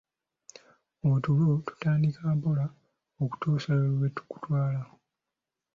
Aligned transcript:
Otulo 1.11 1.47
tutandika 1.65 2.21
mpola 2.37 2.65
okutuusa 3.23 3.71
lwe 3.93 4.07
tukutwala. 4.15 4.81